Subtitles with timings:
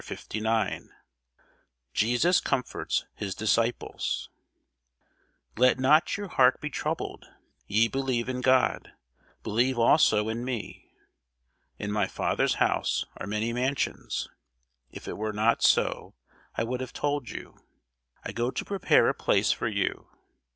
[0.03, 0.89] CHAPTER 59
[1.93, 4.31] JESUS COMFORTS HIS DISCIPLES
[5.57, 7.27] LET not your heart be troubled:
[7.67, 8.93] ye believe in God,
[9.43, 10.89] believe also in me.
[11.77, 14.27] In my Father's house are many mansions:
[14.89, 16.15] if it were not so,
[16.55, 17.59] I would have told you.
[18.25, 20.07] I go to prepare a place for you.